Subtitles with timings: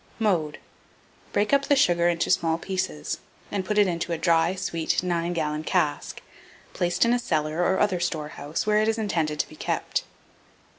[0.17, 0.57] Mode.
[1.31, 3.19] Break up the sugar into small pieces,
[3.51, 6.23] and put it into a dry, sweet 9 gallon cask,
[6.73, 10.01] placed in a cellar or other storehouse, where it is intended to be kept.